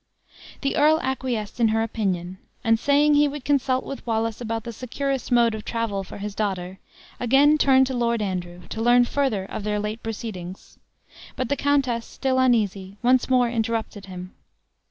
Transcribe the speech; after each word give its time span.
The 0.61 0.77
earl 0.77 0.99
acquiesced 1.01 1.59
in 1.59 1.67
her 1.67 1.83
opinion; 1.83 2.39
and 2.63 2.79
saying 2.79 3.13
he 3.13 3.27
would 3.27 3.45
consult 3.45 3.85
with 3.85 4.03
Wallace 4.07 4.41
about 4.41 4.63
the 4.63 4.73
securest 4.73 5.31
mode 5.31 5.53
of 5.53 5.63
travel 5.63 6.03
for 6.03 6.17
his 6.17 6.33
daughter, 6.33 6.79
again 7.19 7.55
turned 7.59 7.85
to 7.85 7.93
Lord 7.93 8.19
Andrew, 8.19 8.67
to 8.69 8.81
learn 8.81 9.05
further 9.05 9.45
of 9.45 9.63
their 9.63 9.79
late 9.79 10.01
proceedings. 10.01 10.79
But 11.35 11.49
the 11.49 11.55
countess, 11.55 12.07
still 12.07 12.39
uneasy, 12.39 12.97
once 13.03 13.29
more 13.29 13.47
interrupted 13.47 14.07
him. 14.07 14.33